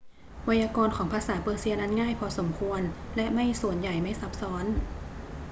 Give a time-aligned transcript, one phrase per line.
[0.45, 2.81] ไวยากรณ์ของภาษาเปอร์เซียนั้นง่ายพอสมควร
[3.15, 4.65] และไม่ส่วนใหญ่ไม่ซับซ้อน